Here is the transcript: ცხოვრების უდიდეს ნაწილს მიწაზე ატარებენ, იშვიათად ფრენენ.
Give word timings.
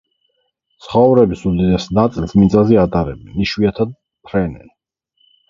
ცხოვრების 0.85 1.43
უდიდეს 1.49 1.85
ნაწილს 1.99 2.33
მიწაზე 2.41 2.81
ატარებენ, 2.85 3.37
იშვიათად 3.45 3.95
ფრენენ. 4.31 4.75